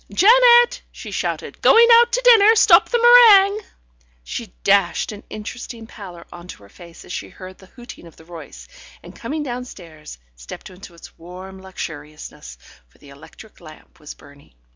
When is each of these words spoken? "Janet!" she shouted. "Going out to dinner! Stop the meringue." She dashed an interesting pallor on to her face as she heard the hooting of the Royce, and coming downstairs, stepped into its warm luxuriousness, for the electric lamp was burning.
"Janet!" 0.11 0.81
she 0.91 1.11
shouted. 1.11 1.61
"Going 1.61 1.87
out 1.93 2.11
to 2.13 2.21
dinner! 2.23 2.55
Stop 2.55 2.89
the 2.89 2.97
meringue." 2.97 3.61
She 4.23 4.55
dashed 4.63 5.11
an 5.11 5.21
interesting 5.29 5.85
pallor 5.85 6.25
on 6.33 6.47
to 6.47 6.63
her 6.63 6.69
face 6.69 7.05
as 7.05 7.13
she 7.13 7.29
heard 7.29 7.59
the 7.59 7.67
hooting 7.67 8.07
of 8.07 8.15
the 8.15 8.25
Royce, 8.25 8.67
and 9.03 9.15
coming 9.15 9.43
downstairs, 9.43 10.17
stepped 10.35 10.71
into 10.71 10.95
its 10.95 11.19
warm 11.19 11.59
luxuriousness, 11.61 12.57
for 12.87 12.97
the 12.97 13.09
electric 13.09 13.61
lamp 13.61 13.99
was 13.99 14.15
burning. 14.15 14.55